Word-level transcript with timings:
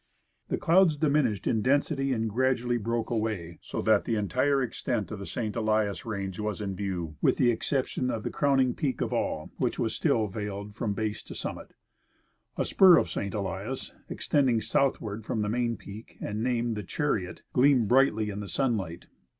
The 0.47 0.57
clouds 0.57 0.97
diminished 0.97 1.45
in 1.45 1.61
density 1.61 2.11
and 2.11 2.27
gradually 2.27 2.77
broke 2.79 3.11
away, 3.11 3.59
so 3.61 3.83
that 3.83 4.05
the 4.05 4.15
entire 4.15 4.59
extent 4.63 5.11
of 5.11 5.19
the 5.19 5.27
St. 5.27 5.55
Elias 5.55 6.07
range 6.07 6.39
was 6.39 6.59
in 6.59 6.75
view, 6.75 7.17
with 7.21 7.37
the 7.37 7.51
exception 7.51 8.09
of 8.09 8.23
the 8.23 8.31
croAvning 8.31 8.75
peak 8.75 8.99
of 9.01 9.13
all, 9.13 9.51
Avhich 9.61 9.75
Avas 9.79 9.91
still 9.91 10.25
veiled 10.25 10.73
from 10.73 10.95
base 10.95 11.21
to 11.21 11.35
summit. 11.35 11.75
A 12.57 12.65
spur 12.65 12.97
of 12.97 13.11
St. 13.11 13.35
Elias, 13.35 13.93
extending 14.09 14.59
soutliAvard 14.59 15.23
from 15.23 15.43
the 15.43 15.49
main 15.49 15.77
peak, 15.77 16.17
and 16.19 16.41
named 16.41 16.75
The 16.75 16.81
Chariot, 16.83 17.43
gleamed 17.53 17.87
brightly 17.87 18.31
in 18.31 18.39
the 18.39 18.47
sunlight. 18.47 19.05